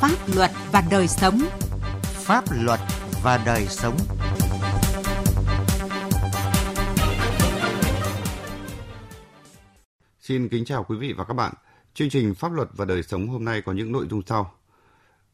[0.00, 1.40] Pháp luật và đời sống.
[2.02, 2.80] Pháp luật
[3.22, 3.96] và đời sống.
[10.20, 11.52] Xin kính chào quý vị và các bạn.
[11.94, 14.54] Chương trình Pháp luật và đời sống hôm nay có những nội dung sau.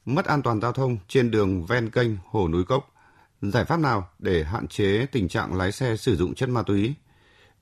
[0.05, 2.95] Mất an toàn giao thông trên đường ven kênh Hồ Núi Cốc.
[3.43, 6.95] Giải pháp nào để hạn chế tình trạng lái xe sử dụng chất ma túy?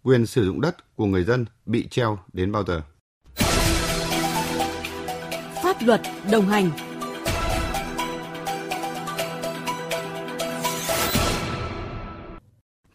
[0.02, 2.82] Quyền sử dụng đất của người dân bị treo đến bao giờ?
[5.62, 6.70] Pháp luật đồng hành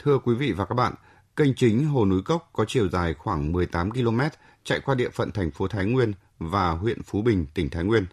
[0.08, 0.94] Thưa quý vị và các bạn,
[1.36, 4.20] kênh chính Hồ Núi Cốc có chiều dài khoảng 18 km
[4.64, 8.06] chạy qua địa phận thành phố Thái Nguyên và huyện Phú Bình, tỉnh Thái Nguyên.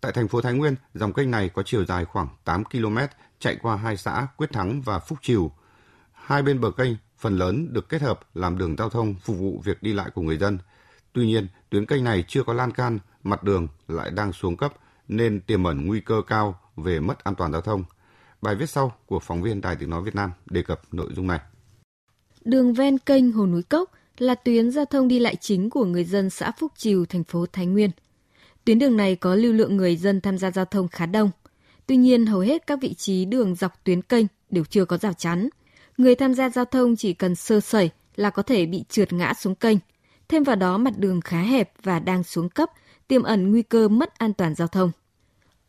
[0.00, 2.98] Tại thành phố Thái Nguyên, dòng kênh này có chiều dài khoảng 8 km
[3.38, 5.50] chạy qua hai xã Quyết Thắng và Phúc Triều.
[6.12, 9.62] Hai bên bờ kênh phần lớn được kết hợp làm đường giao thông phục vụ
[9.64, 10.58] việc đi lại của người dân.
[11.12, 14.72] Tuy nhiên, tuyến kênh này chưa có lan can, mặt đường lại đang xuống cấp
[15.08, 17.84] nên tiềm ẩn nguy cơ cao về mất an toàn giao thông.
[18.42, 21.26] Bài viết sau của phóng viên Đài Tiếng Nói Việt Nam đề cập nội dung
[21.26, 21.40] này.
[22.44, 26.04] Đường ven kênh Hồ Núi Cốc là tuyến giao thông đi lại chính của người
[26.04, 27.90] dân xã Phúc Triều, thành phố Thái Nguyên.
[28.64, 31.30] Tuyến đường này có lưu lượng người dân tham gia giao thông khá đông.
[31.86, 35.12] Tuy nhiên, hầu hết các vị trí đường dọc tuyến kênh đều chưa có rào
[35.12, 35.48] chắn.
[35.98, 39.34] Người tham gia giao thông chỉ cần sơ sẩy là có thể bị trượt ngã
[39.34, 39.78] xuống kênh.
[40.28, 42.70] Thêm vào đó mặt đường khá hẹp và đang xuống cấp,
[43.08, 44.90] tiềm ẩn nguy cơ mất an toàn giao thông.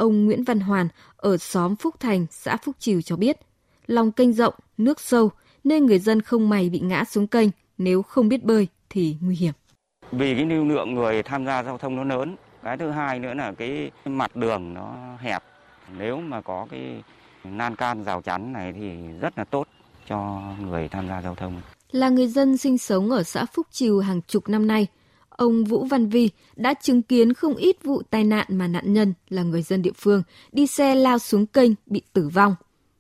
[0.02, 3.38] Ông Nguyễn Văn Hoàn ở xóm Phúc Thành, xã Phúc Triều cho biết,
[3.88, 5.32] lòng kênh rộng, nước sâu
[5.64, 9.36] nên người dân không may bị ngã xuống kênh, nếu không biết bơi thì nguy
[9.36, 9.54] hiểm.
[10.12, 13.34] Vì cái lưu lượng người tham gia giao thông nó lớn, cái thứ hai nữa
[13.34, 15.44] là cái mặt đường nó hẹp.
[15.98, 17.04] Nếu mà có cái
[17.44, 18.90] nan can rào chắn này thì
[19.22, 19.68] rất là tốt
[20.08, 21.62] cho người tham gia giao thông.
[21.92, 24.88] Là người dân sinh sống ở xã Phúc Triều hàng chục năm nay,
[25.38, 29.14] ông Vũ Văn Vi đã chứng kiến không ít vụ tai nạn mà nạn nhân
[29.30, 32.56] là người dân địa phương đi xe lao xuống kênh bị tử vong.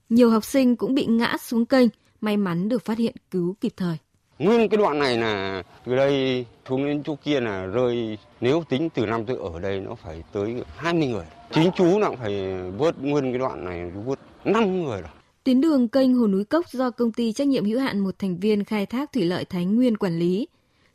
[0.10, 1.88] Nhiều học sinh cũng bị ngã xuống kênh,
[2.22, 3.97] may mắn được phát hiện cứu kịp thời.
[4.40, 8.90] Nguyên cái đoạn này là từ đây xuống đến chỗ kia là rơi nếu tính
[8.90, 11.25] từ năm tôi ở đây nó phải tới 20 người.
[11.53, 15.12] Chính chú nào phải vớt nguyên cái đoạn này vớt 5 người rồi.
[15.44, 18.38] Tuyến đường kênh Hồ Núi Cốc do công ty trách nhiệm hữu hạn một thành
[18.38, 20.48] viên khai thác thủy lợi Thái Nguyên quản lý.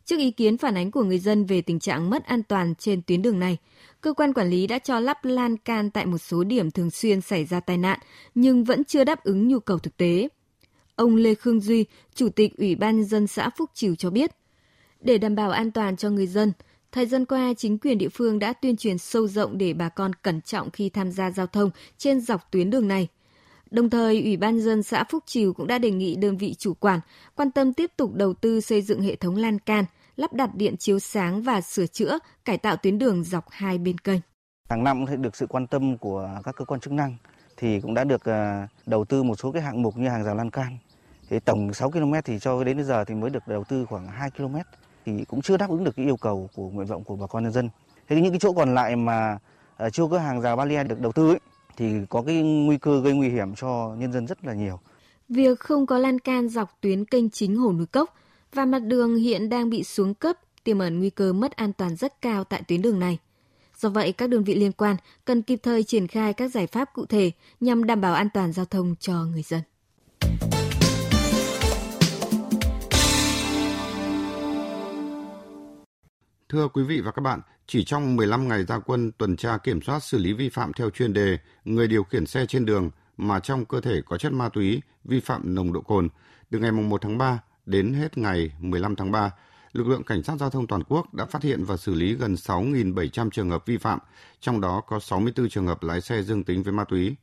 [0.06, 3.02] Trước ý kiến phản ánh của người dân về tình trạng mất an toàn trên
[3.02, 3.56] tuyến đường này,
[4.00, 7.20] cơ quan quản lý đã cho lắp lan can tại một số điểm thường xuyên
[7.20, 7.98] xảy ra tai nạn,
[8.34, 10.28] nhưng vẫn chưa đáp ứng nhu cầu thực tế.
[10.96, 11.84] Ông Lê Khương Duy,
[12.14, 14.30] Chủ tịch Ủy ban dân xã Phúc Triều cho biết,
[15.00, 16.52] để đảm bảo an toàn cho người dân,
[16.92, 20.12] thời gian qua chính quyền địa phương đã tuyên truyền sâu rộng để bà con
[20.14, 23.08] cẩn trọng khi tham gia giao thông trên dọc tuyến đường này.
[23.70, 26.74] Đồng thời, Ủy ban dân xã Phúc Triều cũng đã đề nghị đơn vị chủ
[26.74, 27.00] quản
[27.34, 29.84] quan tâm tiếp tục đầu tư xây dựng hệ thống lan can,
[30.16, 33.98] lắp đặt điện chiếu sáng và sửa chữa, cải tạo tuyến đường dọc hai bên
[33.98, 34.20] kênh.
[34.70, 37.16] Hàng năm cũng được sự quan tâm của các cơ quan chức năng
[37.56, 38.22] thì cũng đã được
[38.86, 40.78] đầu tư một số cái hạng mục như hàng rào lan can.
[41.28, 44.06] Thì tổng 6 km thì cho đến bây giờ thì mới được đầu tư khoảng
[44.06, 44.56] 2 km
[45.06, 47.42] thì cũng chưa đáp ứng được cái yêu cầu của nguyện vọng của bà con
[47.42, 47.68] nhân dân.
[48.08, 49.38] Thế những cái chỗ còn lại mà
[49.92, 51.40] chưa có hàng rào barrier được đầu tư ấy,
[51.76, 54.80] thì có cái nguy cơ gây nguy hiểm cho nhân dân rất là nhiều.
[55.28, 58.14] Việc không có lan can dọc tuyến kênh chính Hồ Núi Cốc
[58.54, 61.96] và mặt đường hiện đang bị xuống cấp, tiềm ẩn nguy cơ mất an toàn
[61.96, 63.18] rất cao tại tuyến đường này.
[63.76, 66.92] Do vậy, các đơn vị liên quan cần kịp thời triển khai các giải pháp
[66.94, 67.30] cụ thể
[67.60, 69.60] nhằm đảm bảo an toàn giao thông cho người dân.
[76.48, 79.82] Thưa quý vị và các bạn, chỉ trong 15 ngày ra quân tuần tra kiểm
[79.82, 83.40] soát xử lý vi phạm theo chuyên đề người điều khiển xe trên đường mà
[83.40, 86.08] trong cơ thể có chất ma túy, vi phạm nồng độ cồn,
[86.50, 89.30] từ ngày 1 tháng 3 đến hết ngày 15 tháng 3,
[89.72, 92.34] lực lượng cảnh sát giao thông toàn quốc đã phát hiện và xử lý gần
[92.34, 93.98] 6.700 trường hợp vi phạm,
[94.40, 97.16] trong đó có 64 trường hợp lái xe dương tính với ma túy.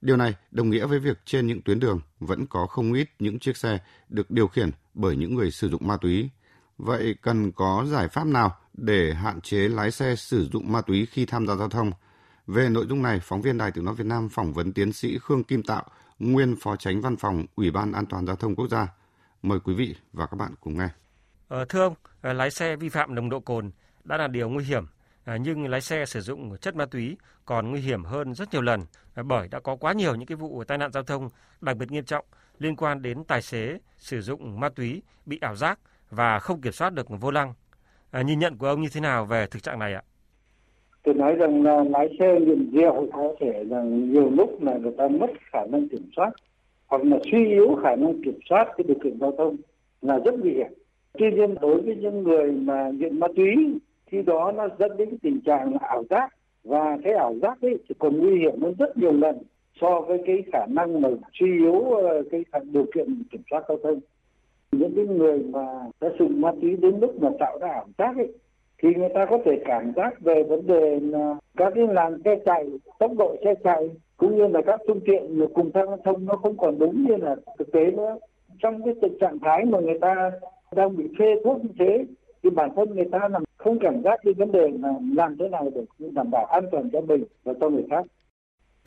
[0.00, 3.38] Điều này đồng nghĩa với việc trên những tuyến đường vẫn có không ít những
[3.38, 6.30] chiếc xe được điều khiển bởi những người sử dụng ma túy.
[6.78, 11.06] Vậy cần có giải pháp nào để hạn chế lái xe sử dụng ma túy
[11.06, 11.92] khi tham gia giao thông?
[12.46, 15.18] Về nội dung này, phóng viên Đài Tiếng Nói Việt Nam phỏng vấn tiến sĩ
[15.18, 15.84] Khương Kim Tạo,
[16.18, 18.88] nguyên Phó Tránh Văn phòng Ủy ban An toàn Giao thông Quốc gia.
[19.44, 20.88] Mời quý vị và các bạn cùng nghe.
[21.48, 23.70] Ờ, thưa ông, lái xe vi phạm nồng độ cồn
[24.04, 24.84] đã là điều nguy hiểm,
[25.40, 28.80] nhưng lái xe sử dụng chất ma túy còn nguy hiểm hơn rất nhiều lần
[29.24, 31.28] bởi đã có quá nhiều những cái vụ tai nạn giao thông
[31.60, 32.24] đặc biệt nghiêm trọng
[32.58, 35.78] liên quan đến tài xế sử dụng ma túy bị ảo giác
[36.10, 37.52] và không kiểm soát được vô lăng.
[38.10, 40.02] À, nhìn nhận của ông như thế nào về thực trạng này ạ?
[41.02, 44.92] Tôi nói rằng là lái xe nghiện rượu có thể là nhiều lúc là người
[44.98, 46.30] ta mất khả năng kiểm soát
[46.86, 49.56] hoặc là suy yếu khả năng kiểm soát cái điều kiện giao thông
[50.02, 50.72] là rất nguy hiểm.
[51.18, 55.18] Tuy nhiên, đối với những người mà nghiện ma túy, khi đó nó dẫn đến
[55.22, 56.34] tình trạng ảo giác
[56.64, 59.38] và cái ảo giác ấy thì còn nguy hiểm hơn rất nhiều lần
[59.80, 63.78] so với cái khả năng mà suy yếu ờ, cái điều kiện kiểm soát giao
[63.82, 64.00] thông
[64.72, 65.60] những cái người mà
[66.00, 68.32] đã sử dụng ma túy đến mức mà tạo ra ảo giác ấy,
[68.82, 72.36] thì người ta có thể cảm giác về vấn đề là các cái làn xe
[72.46, 72.66] chạy,
[72.98, 76.36] tốc độ xe chạy cũng như là các phương tiện cùng tham giao thông nó
[76.36, 78.18] không còn đúng như là thực tế nữa
[78.62, 80.30] trong cái tình trạng thái mà người ta
[80.72, 82.04] đang bị phê thuốc như thế
[82.42, 85.48] thì bản thân người ta làm không cảm giác cái vấn đề là làm thế
[85.48, 88.06] nào để đảm bảo an toàn cho mình và cho người khác.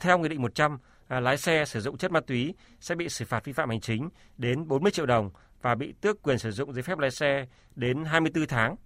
[0.00, 0.78] Theo Nghị định 100,
[1.08, 3.80] à, lái xe sử dụng chất ma túy sẽ bị xử phạt vi phạm hành
[3.80, 5.30] chính đến 40 triệu đồng
[5.62, 7.46] và bị tước quyền sử dụng giấy phép lái xe
[7.76, 8.76] đến 24 tháng.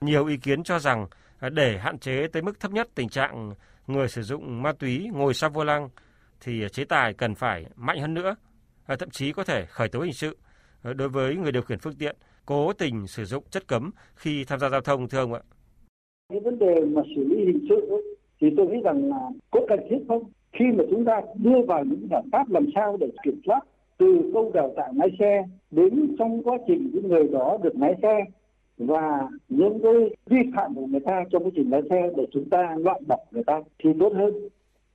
[0.00, 1.06] Nhiều ý kiến cho rằng
[1.40, 3.50] Ờ, để hạn chế tới mức thấp nhất tình trạng
[3.86, 5.88] người sử dụng ma túy ngồi sau vô lăng
[6.40, 8.36] thì chế tài cần phải mạnh hơn nữa,
[8.86, 10.36] ờ, thậm chí có thể khởi tố hình sự
[10.82, 12.16] ờ, đối với người điều khiển phương tiện
[12.46, 15.40] cố tình sử dụng chất cấm khi tham gia giao thông thưa ông ạ?
[16.28, 18.02] Cái vấn đề mà xử lý hình sự ấy,
[18.40, 19.18] thì tôi nghĩ rằng là
[19.50, 20.22] có cần thiết không?
[20.52, 23.60] Khi mà chúng ta đưa vào những giải pháp làm sao để kiểm soát
[23.98, 27.94] từ câu đào tạo lái xe đến trong quá trình những người đó được lái
[28.02, 28.24] xe
[28.78, 29.92] và những cái
[30.26, 33.18] vi phạm của người ta trong quá trình lái xe để chúng ta loại bỏ
[33.30, 34.48] người ta thì tốt hơn.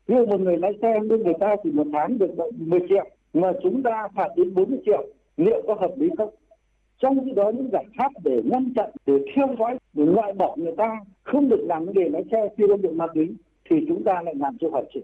[0.07, 3.10] Ví dụ một người lái xe nhưng người ta chỉ một tháng được 10 triệu
[3.33, 5.07] mà chúng ta phạt đến 40 triệu,
[5.38, 6.30] liệu có hợp lý không?
[7.00, 10.56] trong khi đó, những giải pháp để ngăn chặn, để theo dõi, để loại bỏ
[10.57, 13.36] người ta không được làm cái nghề lái xe khi đơn được ma túy
[13.69, 15.04] thì chúng ta lại làm chưa hoàn chỉnh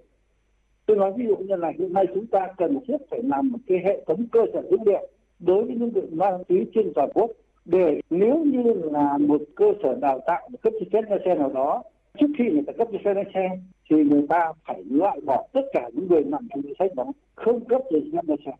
[0.88, 3.58] tôi nói ví dụ như là hiện nay chúng ta cần thiết phải làm một
[3.68, 5.08] cái hệ thống cơ sở dữ liệu
[5.40, 7.32] đối với những người ma túy trên toàn quốc
[7.68, 11.52] để nếu như là một cơ sở đào tạo cấp giấy phép lái xe nào
[11.54, 11.84] đó
[12.19, 13.50] trước khi người ta cấp giấy phép lái xe
[13.90, 17.06] thì người ta phải loại bỏ tất cả những người nằm trong danh sách đó
[17.36, 18.52] không cấp giấy phép lái xe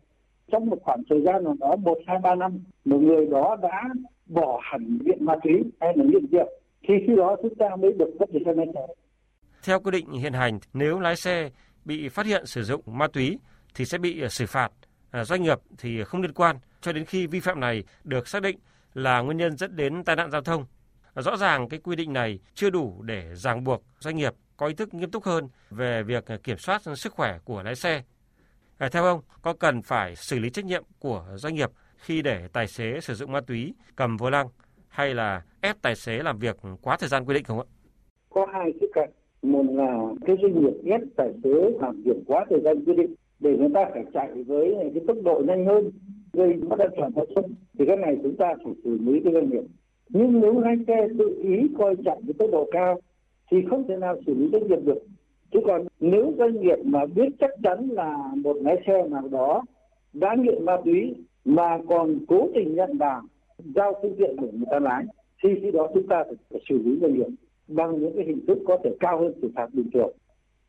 [0.52, 3.84] trong một khoảng thời gian nào đó một hai ba năm một người đó đã
[4.26, 6.50] bỏ hẳn nghiện ma túy hay là nghiện rượu
[6.88, 8.82] thì khi đó chúng ta mới được cấp giấy phép lái xe.
[9.64, 11.50] Theo quy định hiện hành, nếu lái xe
[11.86, 13.38] bị phát hiện sử dụng ma túy
[13.76, 14.72] thì sẽ bị xử phạt.
[15.12, 18.42] À, doanh nghiệp thì không liên quan cho đến khi vi phạm này được xác
[18.42, 18.58] định
[18.98, 20.66] là nguyên nhân dẫn đến tai nạn giao thông.
[21.16, 24.74] Rõ ràng cái quy định này chưa đủ để ràng buộc doanh nghiệp có ý
[24.74, 28.04] thức nghiêm túc hơn về việc kiểm soát sức khỏe của lái xe
[28.78, 32.48] À, theo ông, có cần phải xử lý trách nhiệm của doanh nghiệp khi để
[32.54, 34.48] tài xế sử dụng ma túy cầm vô lăng
[34.88, 37.66] hay là ép tài xế làm việc quá thời gian quy định không ạ?
[38.30, 39.10] Có hai cái cạnh.
[39.42, 41.50] Một là cái doanh nghiệp ép tài xế
[41.82, 45.18] làm việc quá thời gian quy định để người ta phải chạy với cái tốc
[45.24, 45.92] độ nhanh hơn
[46.38, 49.34] gây mất an toàn giao thông thì cái này chúng ta phải xử lý cái
[49.34, 49.64] doanh nghiệp.
[50.10, 53.00] Nhưng nếu lái xe tự ý coi trọng với tốc độ cao
[53.52, 55.00] thì không thể nào xử lý doanh nghiệp được.
[55.52, 59.64] Chứ còn nếu doanh nghiệp mà biết chắc chắn là một lái xe nào đó
[60.14, 63.22] đã nghiện ma túy mà còn cố tình nhận vào
[63.76, 65.06] giao phương tiện của người ta lái
[65.44, 67.28] thì khi đó chúng ta phải, phải xử lý doanh nghiệp
[67.68, 70.12] bằng những cái hình thức có thể cao hơn xử phạt bình thường.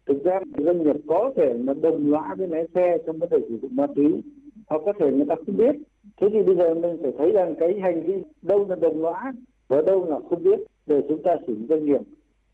[0.07, 3.39] Thực ra doanh nghiệp có thể là đồng lõa với lái xe trong vấn đề
[3.49, 4.23] sử dụng ma túy
[4.69, 5.77] hoặc có thể người ta không biết.
[6.21, 9.33] Thế thì bây giờ mình phải thấy rằng cái hành vi đâu là đồng lõa
[9.69, 12.01] và đâu là không biết để chúng ta xử lý doanh nghiệp.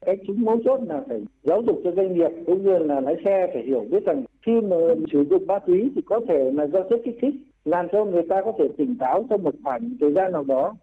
[0.07, 3.17] Cái chính mấu chốt là phải giáo dục cho doanh nghiệp cũng như là lái
[3.25, 4.77] xe phải hiểu biết rằng khi mà
[5.13, 7.35] sử dụng ma túy thì có thể là do chất kích thích,
[7.65, 10.75] làm cho người ta có thể tỉnh táo trong một khoảng thời gian nào đó.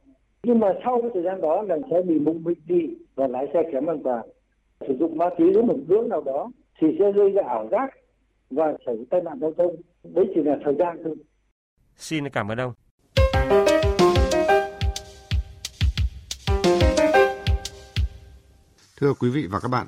[0.43, 3.47] Nhưng mà sau cái thời gian đó là sẽ bị mông minh đi và lái
[3.53, 4.25] xe kém an toàn.
[4.87, 6.51] Sử dụng ma túy đến một ngưỡng nào đó
[6.81, 7.89] thì sẽ gây ra ảo giác
[8.51, 9.75] và xảy ra tai nạn giao thông.
[10.03, 11.15] Đấy chỉ là thời gian thôi
[12.01, 12.73] xin cảm ơn ông
[18.97, 19.87] Thưa quý vị và các bạn,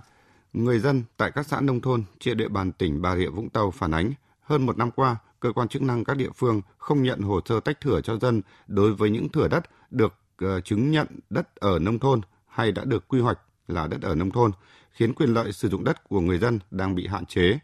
[0.53, 3.71] người dân tại các xã nông thôn trên địa bàn tỉnh Bà Rịa Vũng Tàu
[3.71, 7.21] phản ánh hơn một năm qua, cơ quan chức năng các địa phương không nhận
[7.21, 11.07] hồ sơ tách thửa cho dân đối với những thửa đất được ờ, chứng nhận
[11.29, 14.51] đất ở nông thôn hay đã được quy hoạch là đất ở nông thôn,
[14.91, 17.59] khiến quyền lợi sử dụng đất của người dân đang bị hạn chế.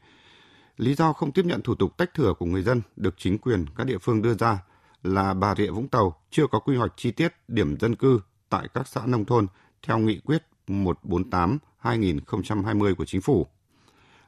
[0.80, 3.66] Lý do không tiếp nhận thủ tục tách thửa của người dân được chính quyền
[3.78, 4.64] các địa phương đưa ra
[5.04, 8.20] là Bà Rịa Vũng Tàu chưa có quy hoạch chi tiết điểm dân cư
[8.50, 9.48] tại các xã nông thôn
[9.88, 13.48] theo nghị quyết 148-2020 của Chính phủ.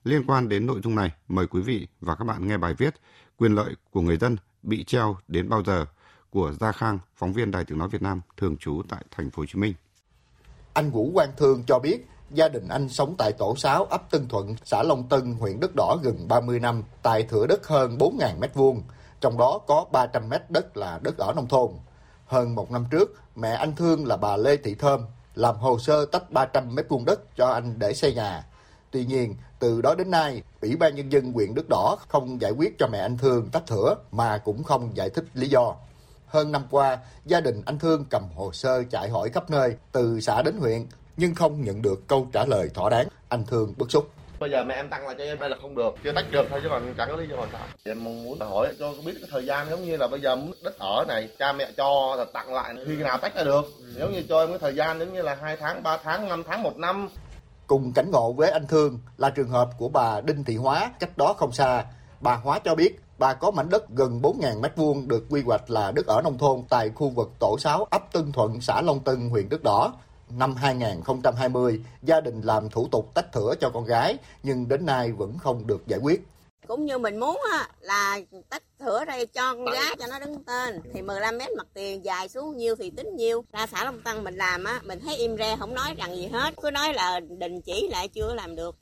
[0.03, 2.96] Liên quan đến nội dung này, mời quý vị và các bạn nghe bài viết
[3.38, 5.86] Quyền lợi của người dân bị treo đến bao giờ
[6.29, 9.41] của Gia Khang, phóng viên Đài Tiếng nói Việt Nam thường trú tại thành phố
[9.41, 9.74] Hồ Chí Minh.
[10.74, 14.28] Anh Vũ Quang Thương cho biết, gia đình anh sống tại tổ 6 ấp Tân
[14.28, 18.40] Thuận, xã Long Tân, huyện Đất Đỏ gần 30 năm, tại thửa đất hơn 4.000
[18.40, 18.82] m2,
[19.22, 21.72] trong đó có 300 m đất là đất ở nông thôn.
[22.26, 26.06] Hơn một năm trước, mẹ anh Thương là bà Lê Thị Thơm làm hồ sơ
[26.06, 28.46] tách 300 mét vuông đất cho anh để xây nhà.
[28.92, 32.52] Tuy nhiên, từ đó đến nay, Ủy ban Nhân dân huyện đức Đỏ không giải
[32.52, 35.76] quyết cho mẹ anh Thương tách thửa mà cũng không giải thích lý do.
[36.28, 40.20] Hơn năm qua, gia đình anh Thương cầm hồ sơ chạy hỏi khắp nơi, từ
[40.22, 40.86] xã đến huyện,
[41.22, 43.08] nhưng không nhận được câu trả lời thỏa đáng.
[43.30, 44.10] Anh Thương bức xúc.
[44.40, 46.46] Bây giờ mẹ em tăng lại cho em đây là không được, chưa tách được
[46.50, 47.62] thôi chứ còn chẳng có lý do làm sao.
[47.86, 50.80] Em mong muốn hỏi cho biết cái thời gian giống như là bây giờ đất
[50.80, 53.66] ở này cha mẹ cho là tặng lại khi nào tách ra được.
[53.96, 56.44] Nếu như cho em cái thời gian giống như là 2 tháng, 3 tháng, 5
[56.48, 57.10] tháng, 1 năm.
[57.68, 61.18] Cùng cảnh ngộ với anh Thương là trường hợp của bà Đinh Thị Hóa cách
[61.18, 61.86] đó không xa.
[62.20, 65.92] Bà Hóa cho biết bà có mảnh đất gần 4.000 m2 được quy hoạch là
[65.92, 69.30] đất ở nông thôn tại khu vực tổ 6 ấp Tân Thuận, xã Long Tân,
[69.30, 69.94] huyện Đất Đỏ.
[70.38, 75.12] Năm 2020, gia đình làm thủ tục tách thửa cho con gái nhưng đến nay
[75.12, 76.22] vẫn không được giải quyết.
[76.68, 78.20] Cũng như mình muốn á, là
[78.50, 80.82] tách thửa đây cho con gái cho nó đứng tên.
[80.94, 83.44] Thì 15 mét mặt tiền dài xuống nhiêu thì tính nhiêu.
[83.54, 86.28] Ra xã Long Tân mình làm á mình thấy im re không nói rằng gì
[86.28, 86.54] hết.
[86.62, 88.76] Cứ nói là đình chỉ lại chưa làm được.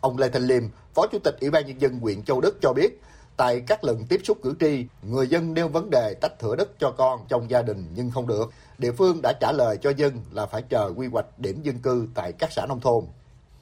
[0.00, 0.62] Ông Lê Thanh Liêm,
[0.94, 3.00] Phó Chủ tịch Ủy ban Nhân dân huyện Châu Đức cho biết,
[3.36, 6.68] tại các lần tiếp xúc cử tri, người dân nêu vấn đề tách thửa đất
[6.78, 8.50] cho con trong gia đình nhưng không được.
[8.78, 12.08] Địa phương đã trả lời cho dân là phải chờ quy hoạch điểm dân cư
[12.14, 13.04] tại các xã nông thôn.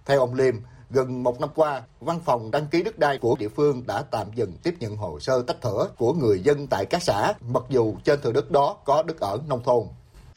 [0.06, 0.54] Theo ông Liêm,
[0.90, 4.26] gần một năm qua, văn phòng đăng ký đất đai của địa phương đã tạm
[4.34, 7.94] dừng tiếp nhận hồ sơ tách thửa của người dân tại các xã, mặc dù
[8.04, 9.86] trên thửa đất đó có đất ở nông thôn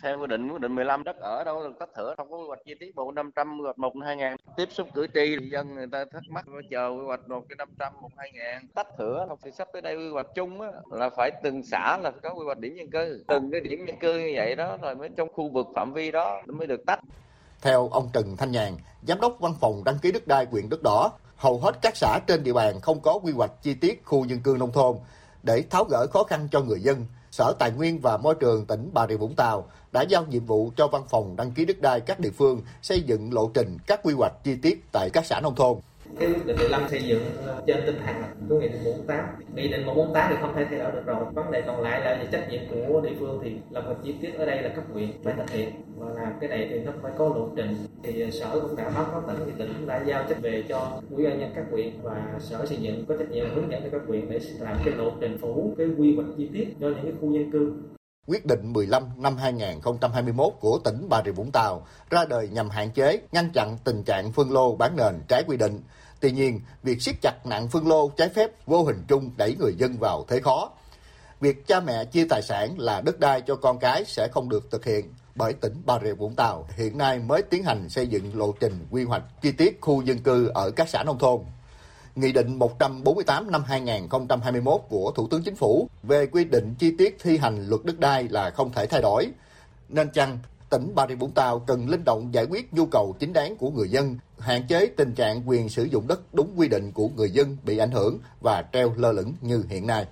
[0.03, 2.43] theo quy định quyết định 15 đất ở đâu được tách thửa không có quy
[2.47, 4.27] hoạch chi tiết bộ 500 quy hoạch 1 2000
[4.57, 7.93] tiếp xúc cử tri dân người ta thắc mắc chờ quy hoạch một cái 500
[8.01, 11.31] một 2000 tách thửa không thì sắp tới đây quy hoạch chung á, là phải
[11.43, 13.23] từng xã là phải có quy hoạch điểm dân cư.
[13.27, 16.11] Từng cái điểm dân cư như vậy đó rồi mới trong khu vực phạm vi
[16.11, 16.99] đó mới được tách.
[17.61, 18.73] Theo ông Trần Thanh Nhàn,
[19.07, 22.19] giám đốc văn phòng đăng ký đất đai huyện Đất Đỏ, hầu hết các xã
[22.27, 24.97] trên địa bàn không có quy hoạch chi tiết khu dân cư nông thôn
[25.43, 27.05] để tháo gỡ khó khăn cho người dân.
[27.37, 30.71] Sở Tài nguyên và Môi trường tỉnh Bà Rịa Vũng Tàu đã giao nhiệm vụ
[30.77, 33.99] cho văn phòng đăng ký đất đai các địa phương xây dựng lộ trình các
[34.03, 35.77] quy hoạch chi tiết tại các xã nông thôn
[36.19, 37.21] cái quyết định 15 xây dựng
[37.67, 38.15] trên tinh thần
[38.49, 41.25] của nghị định 148 nghị định 148 thì không thể thay đổi được rồi.
[41.33, 44.15] Vấn đề còn lại là về trách nhiệm của địa phương thì là một chi
[44.21, 45.69] tiết ở đây là cấp huyện phải thực hiện.
[45.97, 47.75] Và làm cái này thì nó phải có lộ trình.
[48.03, 51.01] Thì ờ, sở cũng đã báo cáo tỉnh, thì tỉnh đã giao trách về cho
[51.11, 53.89] ủy ban nhân các huyện và sở xây dựng có trách nhiệm hướng dẫn cho
[53.91, 57.03] các huyện để làm cái lộ trình phủ cái quy hoạch chi tiết cho những
[57.03, 57.73] cái khu dân cư.
[58.27, 62.91] Quyết định 15 năm 2021 của tỉnh Bà Rịa Vũng Tàu ra đời nhằm hạn
[62.91, 65.81] chế, ngăn chặn tình trạng phân lô bán nền trái quy định.
[66.19, 69.75] Tuy nhiên, việc siết chặt nạn phân lô trái phép vô hình chung đẩy người
[69.77, 70.71] dân vào thế khó.
[71.39, 74.71] Việc cha mẹ chia tài sản là đất đai cho con cái sẽ không được
[74.71, 78.37] thực hiện bởi tỉnh Bà Rịa Vũng Tàu hiện nay mới tiến hành xây dựng
[78.37, 81.41] lộ trình quy hoạch chi tiết khu dân cư ở các xã nông thôn.
[82.17, 87.17] Nghị định 148 năm 2021 của Thủ tướng Chính phủ về quy định chi tiết
[87.19, 89.31] thi hành luật đất đai là không thể thay đổi.
[89.89, 93.33] Nên chăng tỉnh Bà Rịa Vũng Tàu cần linh động giải quyết nhu cầu chính
[93.33, 96.91] đáng của người dân, hạn chế tình trạng quyền sử dụng đất đúng quy định
[96.91, 100.05] của người dân bị ảnh hưởng và treo lơ lửng như hiện nay.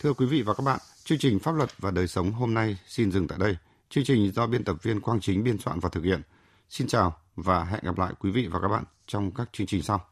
[0.00, 2.76] Thưa quý vị và các bạn, chương trình Pháp luật và đời sống hôm nay
[2.88, 3.56] xin dừng tại đây.
[3.90, 6.22] Chương trình do biên tập viên Quang Chính biên soạn và thực hiện.
[6.68, 9.82] Xin chào và hẹn gặp lại quý vị và các bạn trong các chương trình
[9.82, 10.11] sau.